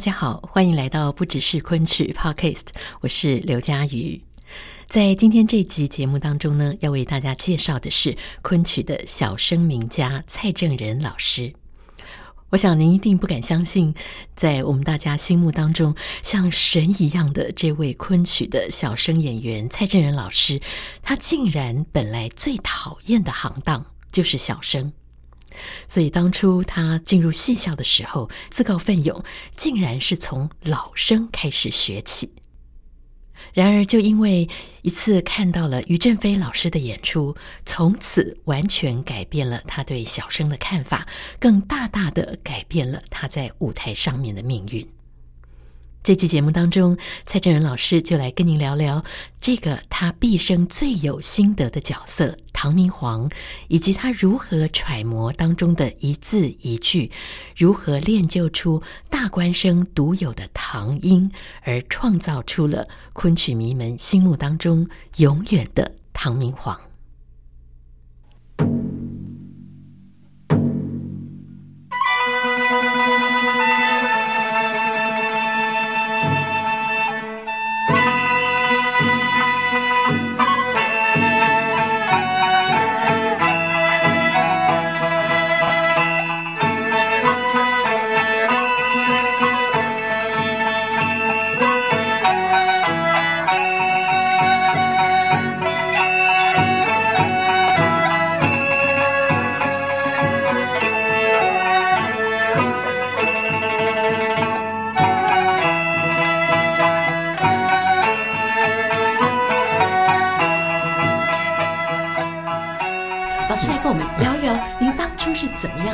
[0.00, 2.68] 大家好，欢迎来到不只是昆曲 Podcast，
[3.02, 4.18] 我是刘佳瑜。
[4.88, 11.52] 在今天这集节目当中呢，要为大家介绍的是昆曲的小生名家蔡正仁老师。
[12.48, 13.94] 我想您一定不敢相信，
[14.34, 20.58] 在我们大家心目当中像神一样的这位昆曲的小生演员蔡正仁老师，
[21.02, 24.90] 他竟然本来最讨厌的行当就是小生。
[25.88, 29.22] 所以当初他进入戏校的时候，自告奋勇，
[29.56, 32.32] 竟然是从老生开始学起。
[33.52, 34.48] 然而，就因为
[34.82, 37.34] 一次看到了于正飞老师的演出，
[37.64, 41.08] 从此完全改变了他对小生的看法，
[41.40, 44.86] 更大大的改变了他在舞台上面的命运。
[46.02, 49.04] 这期节目当中，蔡正仁老师就来跟您聊聊
[49.38, 53.30] 这个他毕生最有心得的角色唐明皇，
[53.68, 57.10] 以及他如何揣摩当中的一字一句，
[57.54, 61.30] 如何练就出大官生独有的唐音，
[61.64, 64.88] 而创造出了昆曲迷们心目当中
[65.18, 66.89] 永远的唐明皇。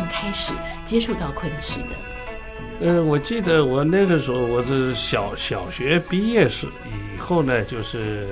[0.07, 0.53] 开始
[0.85, 8.29] 接触到昆曲的，呃，我记得我那个时候我是小小学毕业时以后呢，就是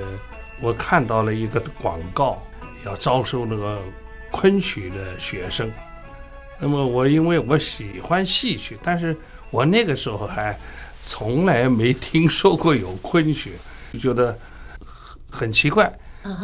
[0.61, 2.41] 我看到了一个广告，
[2.85, 3.81] 要招收那个
[4.31, 5.71] 昆曲的学生。
[6.59, 9.15] 那么我因为我喜欢戏曲，但是
[9.51, 10.57] 我那个时候还
[11.01, 13.53] 从来没听说过有昆曲，
[13.91, 14.37] 就觉得
[14.85, 15.91] 很很奇怪。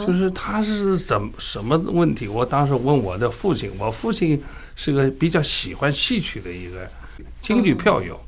[0.05, 2.27] 就是他是怎么什么问题？
[2.27, 4.41] 我当时问我的父亲，我父亲
[4.75, 6.87] 是个比较喜欢戏曲的一个
[7.41, 8.19] 京剧票友，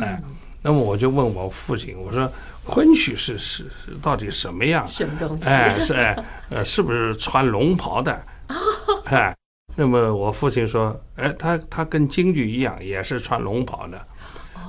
[0.00, 0.22] 哎，
[0.62, 2.30] 那么我就问我父亲，我说
[2.64, 3.66] 昆曲是是
[4.00, 4.86] 到底什么样？
[4.88, 5.48] 什么东西？
[5.48, 8.24] 哎，是哎，呃，是不是穿龙袍的？
[9.06, 9.36] 哎，
[9.76, 14.00] 那么我父亲说，哎，他他跟京剧一样，也是穿龙袍的。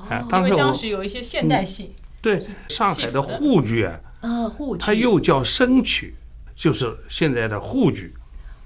[0.09, 6.13] 哎，因为当时有一些现代戏，对，上海的沪剧啊，沪剧，它又叫生曲。
[6.55, 8.13] 就是现在的沪剧，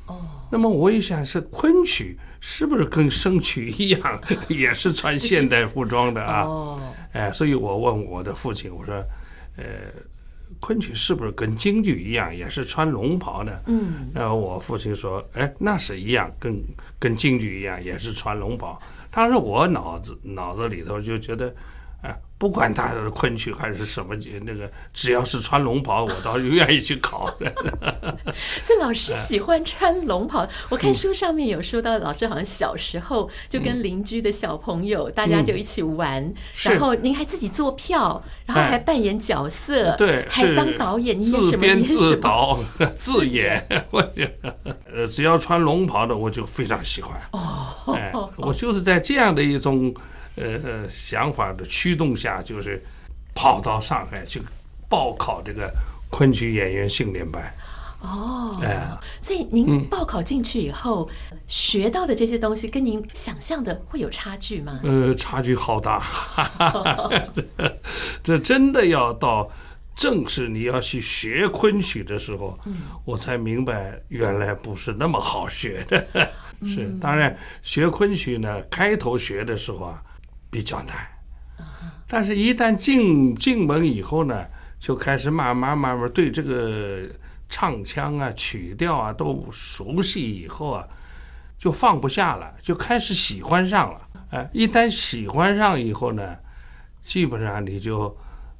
[0.08, 0.20] 哦，
[0.52, 6.42] 那么我一想是昆曲，是不是跟生曲一样，也是穿现代服装的啊？
[6.44, 6.80] 哦，
[7.14, 8.96] 哎，所以我问我的父亲，我说，
[9.56, 9.64] 呃，
[10.60, 13.64] 昆曲是不是跟京剧一样，也是穿龙袍的？
[13.68, 16.62] 嗯，然后我父亲说，哎，那是一样，跟
[17.00, 18.82] 跟京剧一样，也是穿龙袍。
[19.10, 21.54] 当时我脑子脑子里头就觉得。
[22.40, 27.52] 不管他是昆曲还是什么那个，只要是穿龙袍，我倒是愿意去考的。
[28.62, 36.32] 这老师喜欢穿龙袍，我看书上面有说到，老师好像小时候就跟邻居的小朋友，大家就一起玩，
[36.62, 41.50] 然后您还自己做票，然后还扮演角色，对，还当导演，你演什么？
[41.50, 42.60] 自编自导
[42.96, 43.68] 自演。
[44.94, 47.20] 呃，只要穿龙袍的，我就非常喜欢。
[47.32, 49.92] 哦，哎，我就是在这样的一种。
[50.38, 52.82] 呃，想法的驱动下，就是
[53.34, 54.42] 跑到上海去
[54.88, 55.74] 报考这个
[56.10, 57.52] 昆曲演员训练班。
[58.00, 58.88] 哦，哎，
[59.20, 64.80] 所以您报考进去以后，嗯、学到的这些东西，跟您想象的会有差距吗？
[64.84, 66.06] 呃，差距好大。
[68.24, 69.50] 这真的要到
[69.96, 76.06] 正式你要去学昆曲的时候，嗯、我才明白原来不是那么好学的。
[76.68, 80.04] 是，当然学昆曲呢，开头学的时候啊。
[80.50, 80.96] 比较难，
[82.08, 84.46] 但是，一旦进进门以后呢，
[84.80, 87.08] 就开始慢慢慢慢对这个
[87.50, 90.88] 唱腔啊、曲调啊都熟悉以后啊，
[91.58, 94.02] 就放不下了，就开始喜欢上了。
[94.32, 96.38] 哎，一旦喜欢上以后呢，
[97.02, 98.18] 基本上你就。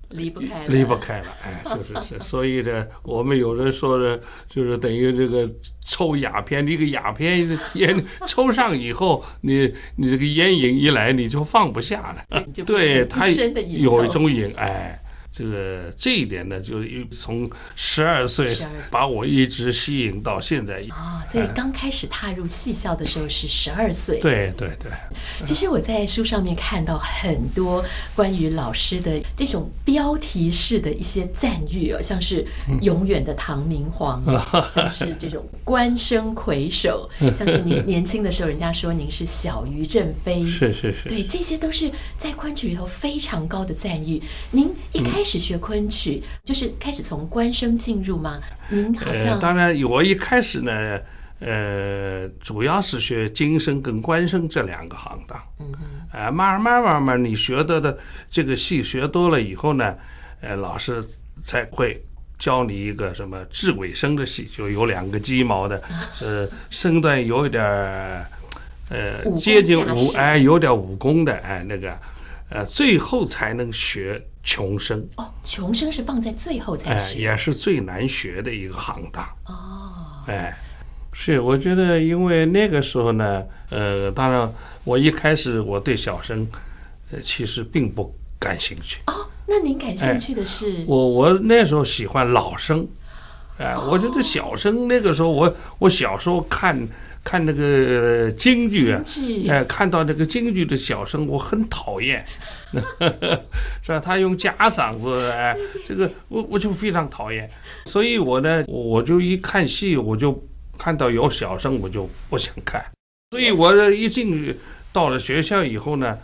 [0.10, 5.50] 离不开，离不开了，哎， 就是是，所以呢，我们有人说的，就是等于这个
[5.86, 15.00] 抽鸦片，你个鸦片烟抽上以后，你你这个烟瘾一来，你就放不下了，对，他有一种瘾，哎。
[15.38, 16.78] 这个这一点呢，就
[17.12, 18.58] 从十二岁
[18.90, 24.18] 把我一直吸引到现在啊、哦，所以刚开始踏入戏校的时候是十二岁。
[24.18, 24.92] 对对对。
[25.46, 27.86] 其实我在书上面看到很多
[28.16, 32.44] 关于老师的这种标题式的一些赞誉哦，像是
[32.82, 34.24] 永远的唐明皇，
[34.74, 37.08] 像是这种官声魁首，
[37.38, 44.20] 像是您年轻的时候，人家说您是小于正飞，是是是，对，这些都是在昆曲里头非常高的赞誉。
[44.50, 45.27] 您一开始。
[45.28, 48.40] 开始学昆曲，就是开始从官声进入吗？
[48.70, 50.98] 您好像、呃、当然，我一开始呢，
[51.42, 55.38] 呃，主要是学京声跟官声这两个行当。
[55.60, 55.86] 嗯嗯。
[56.14, 57.98] 呃，慢慢慢慢，你学的的
[58.32, 59.94] 这个戏学多了以后呢，
[60.40, 61.04] 呃，老师
[61.44, 62.02] 才会
[62.40, 65.84] 教你一个什么智尾声的戏，就有两个鸡毛的，
[66.16, 67.62] 是身段有一点
[68.90, 72.00] 呃接近武哎，有点武功的哎，那个
[72.48, 74.26] 呃，最后才能学。
[74.48, 80.24] 琼声哦，穷生是放在最后才学，哎，也是最难学的一个行当哦。
[80.26, 80.58] 哎，
[81.12, 84.50] 是，我觉得因为那个时候呢，呃，当然
[84.86, 86.48] 我一开始我对小生，
[87.12, 89.02] 呃，其实并不感兴趣。
[89.08, 89.14] 哦，
[89.46, 90.78] 那您感兴趣的是？
[90.78, 92.88] 哎，我我那时候喜欢老生，
[93.58, 96.88] 哎，我觉得小生那个时候我我小时候看。
[97.24, 99.04] 看那个京剧啊，
[99.50, 102.26] 哎，看到那个京剧的小生，我很讨厌，
[103.84, 104.00] 是吧？
[104.00, 105.54] 他用假嗓子，哎，
[105.86, 107.50] 这个我我就非常讨厌。
[107.84, 110.42] 所以我呢，我就一看戏，我就
[110.78, 112.82] 看到有小生，我就不想看。
[113.32, 114.58] 所以我一进
[114.94, 116.18] 到了学校以后呢，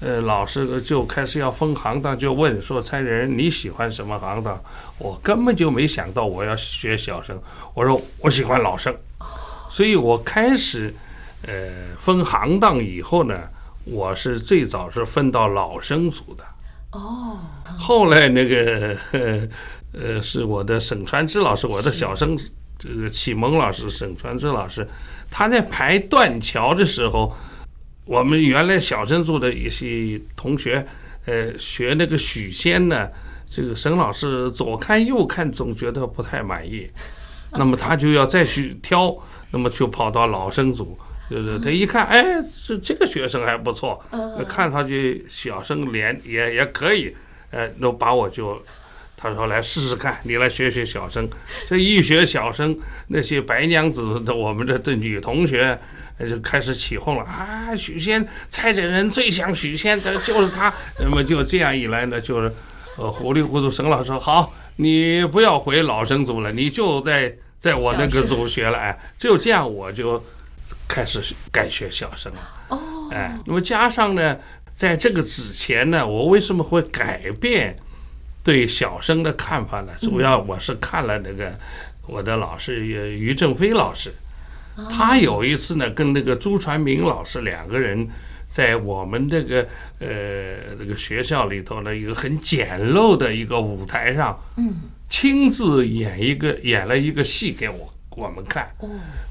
[0.00, 4.60] 呃，老师就开始要分行当，就问说：“蔡人你喜欢什么行当？”
[4.98, 7.40] 我根本就没想到我要学小生，
[7.74, 8.94] 我说我喜欢老生。
[9.70, 10.94] 所以我开始，
[11.46, 13.40] 呃，分行当以后呢，
[13.84, 16.44] 我是最早是分到老生组的。
[16.92, 17.38] 哦。
[17.78, 18.96] 后来那个，
[19.92, 22.38] 呃，是我的沈传之老师，我的小生
[22.78, 24.86] 这个启蒙老师沈传之老师，
[25.30, 27.34] 他在排断桥的时候，
[28.06, 30.86] 我们原来小生组的一些同学，
[31.26, 33.08] 呃，学那个许仙呢，
[33.46, 36.88] 这个沈老师左看右看，总觉得不太满意，
[37.52, 39.14] 那么他就要再去挑。
[39.52, 40.98] 那么就跑到老生组，
[41.28, 42.24] 对不对他一看，哎，
[42.66, 44.04] 这这个学生还不错，
[44.48, 47.14] 看上去小生脸也也可以，
[47.52, 48.60] 呃，那把我就，
[49.16, 51.28] 他说来试试看，你来学学小生。
[51.66, 52.76] 这一学小生，
[53.08, 55.78] 那些白娘子的我们的的女同学
[56.28, 60.72] 就开始起哄了啊，许仙，蔡这人最像许仙，的就是他。
[61.00, 62.52] 那么就这样一来呢，就是，
[62.96, 67.34] 呃，糊里糊涂，沈老师说好，你不要回老生组了，你就在。
[67.58, 70.22] 在我那个组学了，哎，就这样我就
[70.86, 71.20] 开始
[71.50, 72.38] 改学小生了。
[72.68, 72.78] 哦，
[73.10, 74.36] 哎，那么加上呢，
[74.74, 77.74] 在这个之前呢，我为什么会改变
[78.46, 79.92] 对小生的看法呢？
[80.00, 81.52] 主要我是看了那个
[82.06, 84.12] 我的老师于正飞老师，
[84.88, 88.06] 他有一次呢，跟那个朱传明老师两个人
[88.46, 89.66] 在我们这个
[89.98, 94.74] 呃这个学校里头呢一个很简陋的一个舞台上，嗯。
[95.08, 98.68] 亲自演一个演了一个戏给我我们看，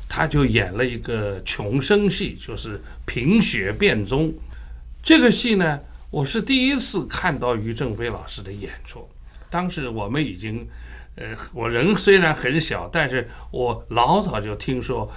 [0.09, 4.27] 他就演了一个穷生戏，就是《贫血变宗》。
[5.03, 5.79] 这个戏呢，
[6.15, 9.05] 我是第一次看到于正飞老师的演出。
[9.49, 10.65] 当时我们已经，
[11.15, 15.11] 呃，我人虽然很小，但是我老早就听说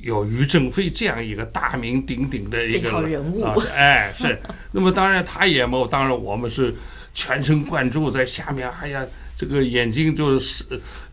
[0.00, 3.42] 有于正飞这样一个大名鼎鼎的一个人物。
[3.74, 4.40] 哎，是。
[4.70, 6.72] 那么当然他演嘛，当然我们是
[7.12, 8.70] 全神贯注在下面。
[8.80, 9.04] 哎呀。
[9.36, 10.64] 这个眼睛就是，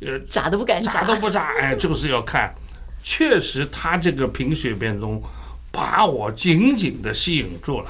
[0.01, 2.53] 呃，眨都不敢眨，眨都不眨，哎，就是要看。
[3.03, 5.19] 确实，他这个《贫血变中》
[5.71, 7.89] 把我紧紧的吸引住了。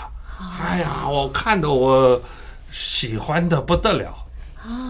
[0.60, 2.22] 哎呀，我看的我
[2.72, 4.16] 喜欢的不得了。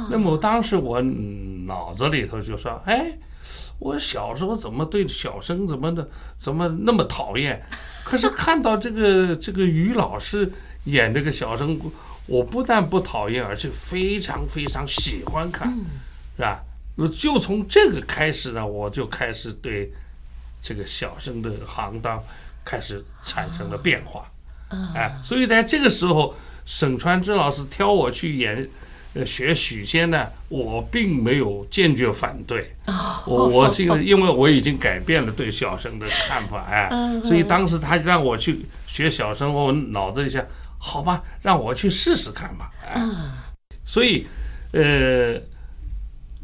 [0.10, 3.12] 那么当时我脑子里头就说：“哎，
[3.80, 7.62] 我小时候怎么对小生怎么的怎么那么讨厌？
[8.04, 10.52] 可是看到这个 这个于老师
[10.86, 11.80] 演这个小生。”
[12.28, 15.68] 我不但不讨厌，而且非常非常喜欢看，
[16.38, 16.64] 是吧？
[17.20, 19.92] 就从这个开始呢，我就开始对
[20.62, 22.24] 这个小生的行当
[22.64, 24.32] 开始产生了变化，
[24.96, 26.36] 哎，所以在这个时候，
[26.66, 28.68] 沈传之老师挑我去演
[29.14, 32.74] 呃学许仙呢，我并没有坚决反对。
[33.26, 36.90] 我我这个 因为我已经改变了对小生的看法哎，
[37.24, 40.46] 所以当时他让我去学小生，我脑子里想，
[40.78, 42.72] 好吧，让我去试试看吧。
[42.86, 43.02] 哎，
[43.84, 44.26] 所以
[44.72, 45.40] 呃，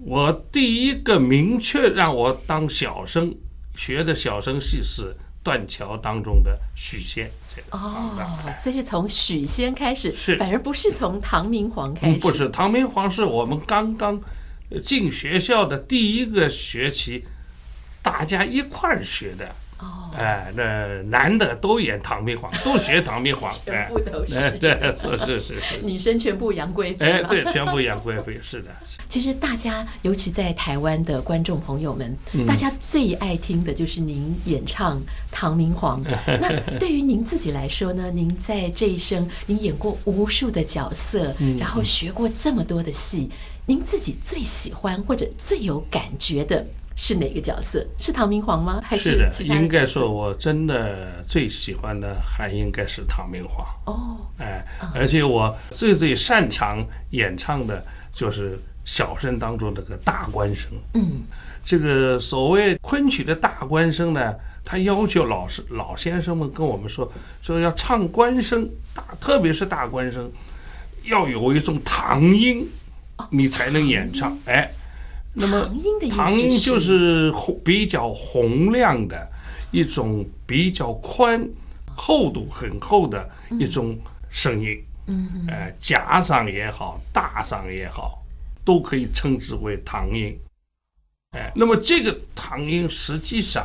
[0.03, 3.34] 我第一个明确让我当小生
[3.75, 5.15] 学的小生戏是。
[5.43, 7.31] 断桥当中的许仙
[7.71, 8.11] 哦，
[8.55, 12.19] 所以是从许仙开始，是反而不是从唐明皇开始。
[12.19, 14.21] 不是唐明皇是我们刚刚
[14.83, 17.25] 进学校的第一个学期，
[18.01, 19.55] 大家一块儿学的。
[19.79, 28.69] 哦，哎，那男的都演唐明皇， 都学唐明皇，全部都是，哎、对，是是是是， 女生全部杨贵妃，哎，对，全部杨贵妃，是的。
[29.07, 32.17] 其实大家，尤其在台湾的观众朋友们，
[32.48, 36.03] 大家最爱听的就是您演唱唐明皇。
[36.25, 38.10] 那对于您自己来说呢？
[38.12, 43.29] 您在这一生，您演过无数的角色，然后学过这么多的戏，
[43.67, 46.65] 您自己最喜欢或者最有感觉的？
[46.99, 47.85] 是哪个角色？
[47.99, 48.81] 是唐明皇吗？
[48.83, 49.55] 还是是的？
[49.55, 53.67] 应该说，我真的最喜欢的还应该是唐明皇。
[53.85, 60.71] 哦，哎，而且我最最擅长演唱的就是小生当中那个大官声。
[60.95, 61.21] 嗯，
[61.63, 64.33] 这个所谓昆曲的大官声呢，
[64.65, 67.09] 他要求老师老先生们跟我们说，
[67.43, 70.31] 说要唱官声大，特别是大官声，
[71.03, 72.67] 要有一种唐音，
[73.29, 74.35] 你才能演唱。
[74.45, 74.67] 哎。
[75.39, 75.72] 那么
[76.10, 77.32] 唐音就是
[77.63, 79.32] 比较洪亮的
[79.70, 81.48] 一种比较宽
[81.96, 83.96] 厚度很厚的一种
[84.32, 88.24] 声音，嗯，呃，假嗓也好，大嗓也好，
[88.65, 90.36] 都可以称之为唐音。
[91.38, 93.63] 哎，那么这个唐音实际上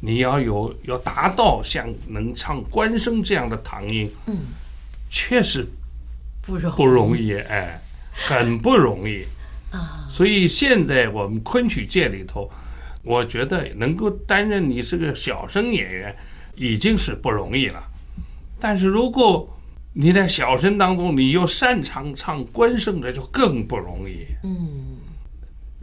[0.00, 4.36] 你要有要达到像能唱官声这样的唐音，嗯，
[5.10, 5.66] 确实
[6.42, 7.80] 不容不容易，哎，
[8.12, 9.24] 很不容易。
[9.70, 12.50] 啊，所以现在我们昆曲界里头，
[13.02, 16.14] 我觉得能够担任你是个小生演员，
[16.56, 17.82] 已经是不容易了。
[18.58, 19.48] 但是如果
[19.92, 24.26] 你在小生当中，你又擅长唱官生的，就更不容易。
[24.44, 24.98] 嗯，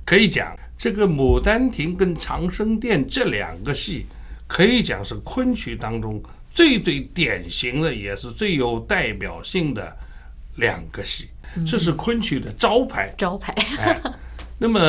[0.06, 4.06] 可以讲这个《牡丹亭》跟《长生殿》这两个戏，
[4.48, 9.94] 可以讲是昆曲当中最最典型的，也是最有代表性的
[10.58, 11.30] 两个戏。
[11.66, 13.52] 这是昆曲的招牌，招牌。
[13.80, 14.00] 哎，
[14.60, 14.80] 那么，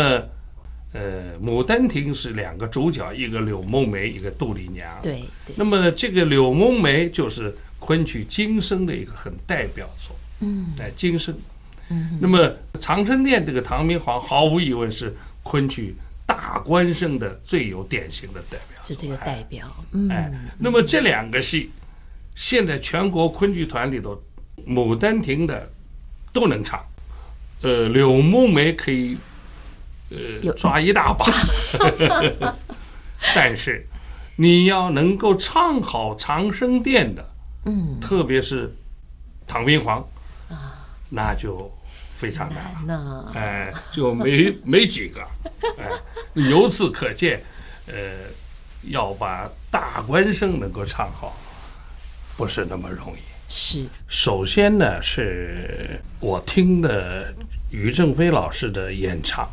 [0.93, 4.87] 呃，《牡丹亭》是两个主角，一个柳梦梅，一个杜丽娘。
[5.01, 5.23] 对。
[5.57, 10.15] 那么这个柳梦梅就是昆曲今生的一个很代表作。
[10.41, 10.67] 嗯。
[10.79, 11.35] 哎，今生。
[11.89, 12.19] 嗯。
[12.21, 12.39] 那么
[12.81, 15.95] 《长生殿》这个唐明皇，毫无疑问是昆曲
[16.27, 18.83] 大官生的最有典型的代表。
[18.85, 19.67] 是这个代表。
[20.11, 20.31] 哎。
[20.59, 21.71] 那么这两个戏，
[22.35, 24.15] 现在全国昆剧团里头，
[24.67, 25.71] 《牡丹亭》的。
[26.31, 26.79] 都能唱，
[27.63, 29.17] 呃，柳梦梅可以，
[30.11, 31.25] 呃，抓一大把，
[33.35, 33.85] 但是
[34.37, 37.27] 你要能够唱好长生殿的，
[37.65, 38.73] 嗯，特别是
[39.49, 39.99] 唐明皇，
[40.51, 41.69] 啊，那就
[42.15, 45.27] 非常难了，哎，就没 没几个，
[45.79, 45.91] 哎，
[46.35, 47.43] 由此可见，
[47.87, 47.95] 呃，
[48.83, 51.35] 要把大官声能够唱好，
[52.37, 53.19] 不是那么容易。
[53.51, 57.35] 是，首先呢，是我听的
[57.71, 59.49] 于正飞老师的演唱，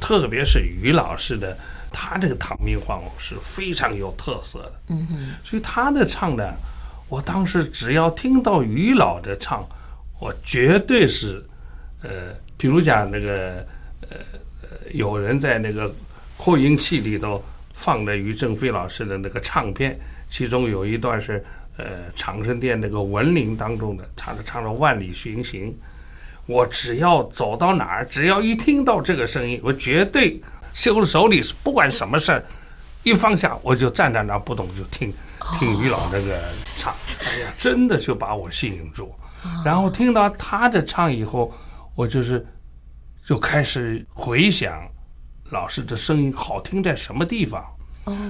[0.00, 1.56] 特别是于老师的，
[1.92, 4.72] 他这个唐明皇是非常有特色的。
[4.88, 6.54] 嗯哼，所以他的唱呢，
[7.08, 9.64] 我当时只要听到于老的唱，
[10.18, 11.40] 我绝对是，
[12.02, 13.64] 呃，比如讲那个，
[14.10, 14.16] 呃
[14.62, 15.94] 呃，有人在那个
[16.36, 17.40] 扩音器里头
[17.72, 19.96] 放的于正飞老师的那个唱片，
[20.28, 21.44] 其中有一段是。
[21.78, 25.76] 呃，长生殿那个文林当中的唱着唱着万里寻行，
[26.46, 30.40] 我只要走到哪儿，只要一听到这个声音，我绝对
[30.72, 32.44] 手手里是不管什么事儿，
[33.02, 35.12] 一放下我就站在那儿不动，就听
[35.58, 36.40] 听于老那个
[36.76, 39.14] 唱，哎呀，真的就把我吸引住。
[39.64, 41.54] 然后听到他的唱以后，
[41.94, 42.44] 我就是
[43.24, 44.82] 就开始回想
[45.50, 47.62] 老师的声音好听在什么地方。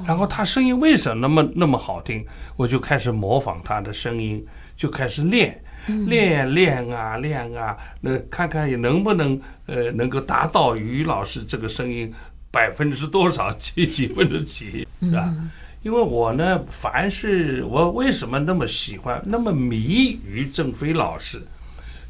[0.07, 2.25] 然后他声音为什么那么那么好听？
[2.57, 4.45] 我就开始模仿他的声音，
[4.77, 5.63] 就开始练，
[6.07, 12.13] 练练啊练啊，那看看也能不能呃能够达到于老师这个声音
[12.51, 15.35] 百分之多少几几分之几是吧？
[15.83, 21.41] 因为我呢，凡是我为什么那么喜欢那么迷于正飞老师，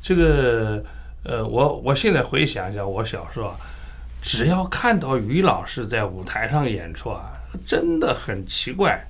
[0.00, 0.82] 这个
[1.24, 3.56] 呃我我现在回想一下，我小时候啊，
[4.20, 7.32] 只要看到于老师在舞台上演出啊。
[7.66, 9.02] 真的很奇怪，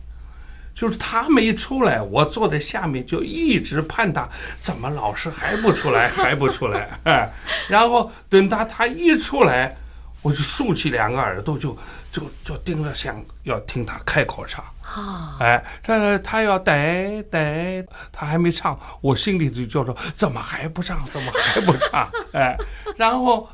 [0.72, 4.28] 就是他没出来，我坐在下面就一直盼他，
[4.60, 6.88] 怎么老师还不出来，还不出来？
[7.02, 7.28] 哎，
[7.68, 9.76] 然后等他他一出来，
[10.22, 11.76] 我就竖起两个耳朵就，
[12.12, 14.64] 就就就盯着想要听他开口唱。
[14.82, 22.08] 啊，哎，这他要带带，他还没唱，我心里就叫做怎么还不唱，怎么还不唱？
[22.32, 22.56] 哎，
[22.96, 23.48] 然后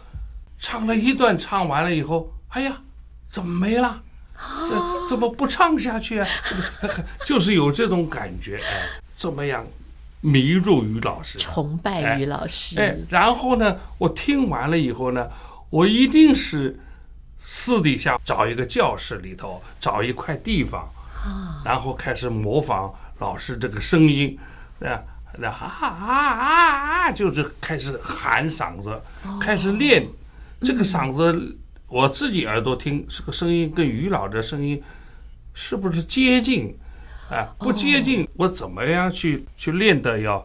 [0.63, 2.73] 唱了一段，唱完了以后，哎呀，
[3.29, 4.01] 怎么没了？
[5.09, 6.29] 怎么不唱下去啊？
[7.27, 9.67] 就是有这种感觉，哎，怎么样
[10.21, 12.81] 迷住于老师，崇拜于老师。
[12.81, 15.29] 哎，然后呢，我听完了以后呢，
[15.69, 16.79] 我一定是
[17.41, 20.89] 私底下找一个教室里头，找一块地方，
[21.65, 24.39] 然后开始模仿老师这个声音，
[24.81, 25.03] 啊，
[25.43, 25.51] 啊
[25.81, 29.01] 啊啊啊，就是开始喊嗓子，
[29.41, 30.07] 开始练
[30.63, 31.59] 这个嗓子。
[31.89, 34.83] 我自己耳朵听这个声音跟于老的声音
[35.53, 36.75] 是不是接近？
[37.29, 40.43] 啊，不接近，我怎么样去去练的要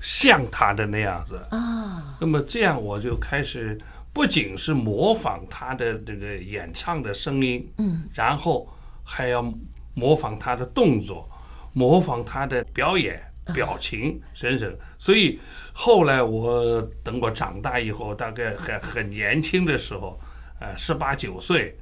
[0.00, 2.16] 像他的那样子啊？
[2.18, 3.78] 那么这样我就开始
[4.14, 8.66] 不仅是模仿他的这个演唱的声音，嗯，然后
[9.04, 9.44] 还要
[9.92, 11.28] 模仿他的动作，
[11.74, 14.78] 模仿他的表演表情等等。
[14.98, 15.38] 所以
[15.78, 20.18] 后来我等我长大以后，大概还很年轻的时候。
[20.58, 21.76] 呃，十八九岁，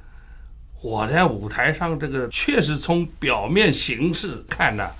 [0.82, 4.90] 我在舞台上这个确实从表面形式看呢，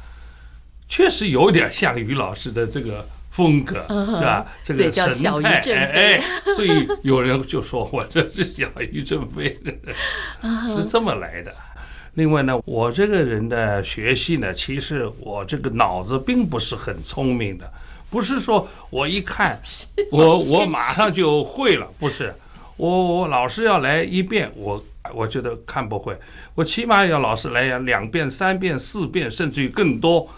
[0.87, 4.47] 确实有点像于老师的这个风格，是吧？
[4.63, 6.23] 这个神态，哎哎，
[6.55, 9.59] 所以有人就说我这是小于正飞，
[10.77, 11.53] 是这么来的。
[12.13, 17.69] 另外呢，我这个人的学习呢，其实我这个脑子并不是很聪明的，
[18.15, 19.61] 不是说我一看
[20.13, 22.33] 我我马上就会了，不是。
[22.77, 24.81] 我我老师要来一遍，我
[25.13, 26.17] 我觉得看不会，
[26.55, 30.29] 我起码要老师来呀两遍、三遍、四遍，甚至于更多，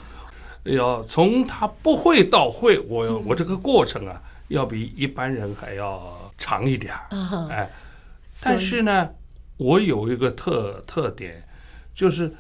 [0.64, 7.70] 要从他不会到会，我我这个过程啊，要比一般人还要长一点儿，哎，
[8.42, 9.11] 但是呢，
[9.59, 11.42] 我有一个特特点，
[11.94, 12.33] 就是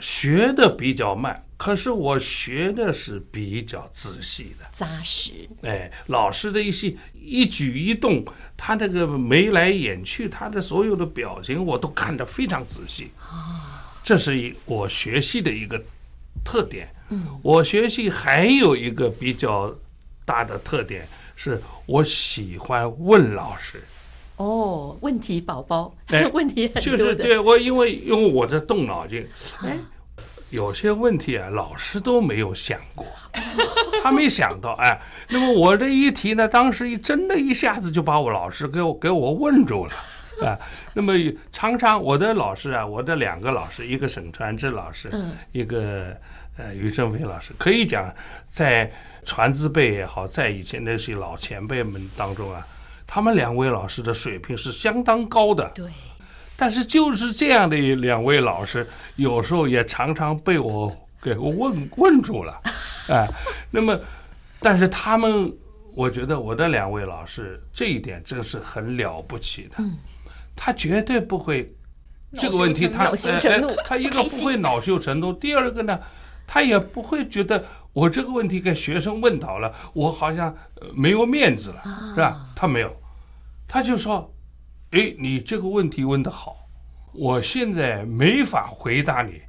[0.00, 1.40] 学的比较慢。
[1.56, 5.30] 可是我学的是比较仔细的，扎实。
[5.62, 8.24] 哎，老师的一些一举一动，
[8.56, 13.10] 他那个眉来眼去，他的所有的表情，我都看得非常仔细。
[13.20, 15.80] 啊，这是一我学习的一个
[16.44, 16.92] 特点。
[17.10, 19.74] 嗯，我学习还有一个比较
[20.24, 23.82] 大的特点，是我喜欢问老师。
[24.36, 26.98] 哦，问题宝宝，哎， 问题很多的。
[26.98, 29.26] 就是对我，因为因为我在动脑筋，
[29.62, 29.78] 哎。
[30.50, 33.04] 有些问题啊，老师都没有想过，
[34.04, 35.00] 他没想到哎。
[35.28, 40.56] 那么我这一提呢，当时一真的一下子就把我老师给我给我问住了啊。
[40.92, 41.14] 那么
[41.50, 45.10] 常常我的老师啊，我的两个老师，一个沈传志老师，
[45.50, 46.16] 一个
[46.56, 48.08] 呃于正飞老师，可以讲
[48.46, 48.88] 在
[49.24, 52.64] 传字辈也好，在以前那些老前辈们当中啊，
[53.14, 55.70] 他们两位老师的水平是相当高的。
[55.72, 55.88] 对。
[56.56, 62.60] 但是就是这样的两位老师，有时候也常常被我给问问住了，
[63.08, 63.28] 哎，
[63.70, 63.96] 那么，
[64.58, 65.52] 但是他们，
[65.94, 69.84] 我觉得我的两位老师这一点真是很了不起的，
[70.56, 71.72] 他绝对不会
[72.36, 76.00] 这个问题他哎，他一个不会恼羞成怒，第二个呢，
[76.48, 80.52] 他也不会觉得我这个问题给学生问倒了，我好像
[80.92, 81.82] 没有面子了，
[82.14, 82.46] 是吧？
[82.54, 82.96] 他没有，
[83.68, 84.30] 他就说。
[84.90, 86.56] 哎，你这个问题问得好，
[87.12, 89.42] 我现在没法回答你，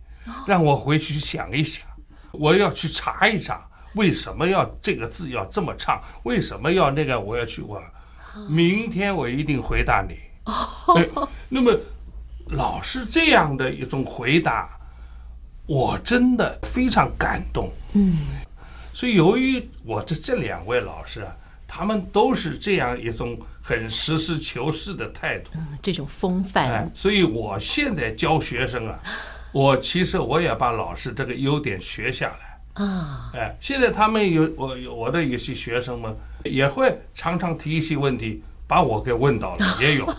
[0.48, 1.86] 让我回去想一想，
[2.32, 7.80] 我要去查一查，为什么要这个字要这么唱，为什么要那个，我要去问，
[8.50, 10.18] 明天我一定回答你。
[10.98, 11.08] 哎，
[11.48, 11.72] 那么
[12.48, 14.68] 老师这样的一种回答，
[15.68, 17.70] 我真的非常感动。
[17.94, 18.18] 嗯，
[18.94, 21.32] 所以由于我的这两位老师啊。
[21.78, 26.72] 他们都是这样一种很实事求是的态度，嗯，这种风范。
[26.72, 28.98] 哎，所以我现在教学生啊，
[29.52, 33.32] 我其实我也把老师这个优点学下来啊。
[33.34, 38.42] 哎，现在他们有我有我的有些学生们也会常常提一些问题。
[38.68, 40.12] 把我给问到了， 也有。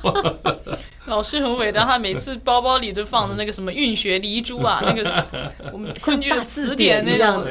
[1.07, 5.27] 老师很伟大，他每次包包里都放着那个什么运学黎珠啊， 那个
[5.73, 7.45] 我们根据词典那种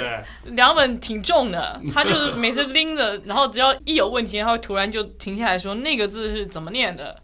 [0.46, 7.16] 两本挺重的，他就是每次拎着，然后只要一有问题，他会突然就停下来说那个字是怎么念的，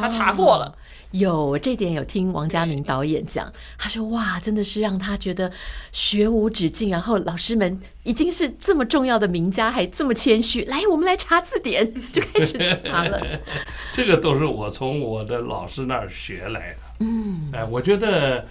[0.00, 0.74] 他查过了。
[1.12, 5.50] 有这点有听王家明导演讲，他说哇，真的是让他觉得
[5.92, 6.90] 学无止境。
[6.90, 13.24] 然后老师们已经是这么重要的名家，还这么谦虚，来，我们来查字典， 就开始查了。
[13.92, 16.78] 这个都是我从我的老师那儿学来的。
[17.00, 18.46] 嗯，哎，我觉得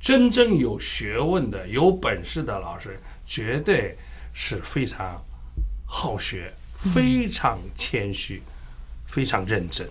[0.00, 3.96] 真正有学问的、有本事的老师，绝对
[4.32, 5.22] 是非常
[5.86, 8.42] 好学、非常谦虚、
[9.06, 9.88] 非常认真。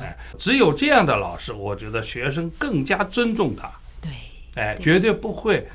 [0.00, 3.70] 哎，只有这样的老师，我觉得学生更加尊重他。
[4.00, 4.10] 对，
[4.54, 5.66] 哎，绝对不会。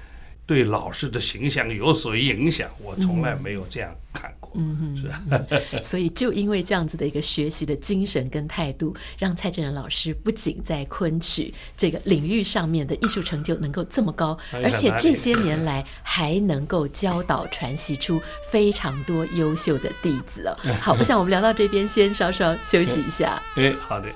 [0.47, 4.44] 对老师的形象有所影响，我从来没有这样看过。
[4.57, 5.21] 嗯，是啊。
[5.81, 20.57] 所以就因为这样子的一个学习的精神跟态度，让蔡振仁老师不仅在昆曲这个领域上面的艺术成就能够这么高，而且这些年来还能够教导传习出非常多优秀的弟子哦。
[20.81, 23.41] 好，我想我们聊到这边，先稍稍休息一下。
[23.55, 24.09] 哎，好的。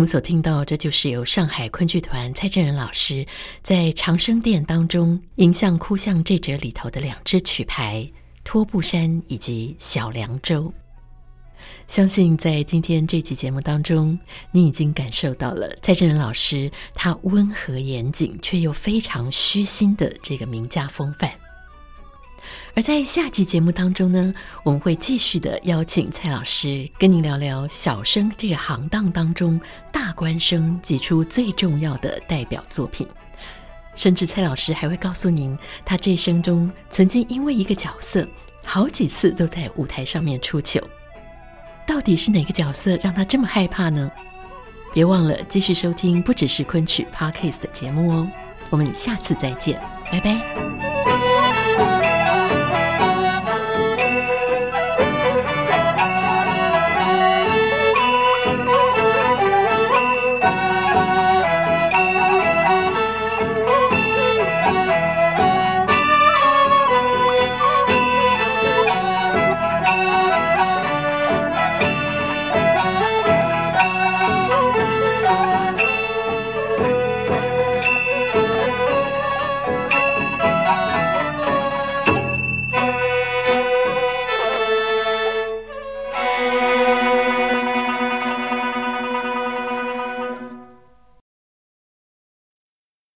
[0.00, 3.26] 我们所听到，这就是由上海昆剧团蔡振仁老师
[3.62, 8.10] 在长生殿当中《迎向哭向》这折里头的两支曲牌
[8.42, 10.62] 《托布衫》以及《小凉州》。
[11.86, 14.18] 相信在今天这期节目当中，
[14.52, 21.30] 你已经感受到了蔡振仁老师他温和严谨却又非常虚心的这个名家风范。
[22.74, 29.60] 而在下集节目当中呢，我们会继续的邀请蔡老师跟您聊聊小生这个行当当中
[29.92, 33.06] 大官生挤出最重要的代表作品，
[33.94, 38.26] 甚至蔡老师还会告诉您，他这一生中曾经因为一个角色，
[38.64, 40.80] 好几次都在舞台上面出糗。
[41.86, 44.10] 到底是哪个角色让他这么害怕呢？
[44.94, 48.28] 别忘了继续收听不只是昆曲 Podcast 的节目哦，
[48.70, 49.80] 我们下次再见，
[50.10, 50.89] 拜拜。